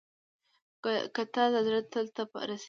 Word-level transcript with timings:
کتل 1.15 1.47
د 1.53 1.57
زړه 1.67 1.79
تل 1.91 2.05
ته 2.15 2.21
رسېږي 2.49 2.59